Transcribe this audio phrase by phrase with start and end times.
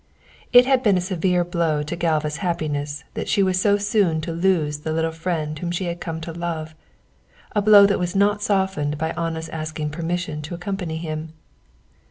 [0.51, 4.31] It had been a severe blow to Galva's happiness that she was so soon to
[4.31, 6.73] lose the little friend whom she had come to love
[7.55, 11.33] a blow that was not softened by Anna's asking permission to accompany him.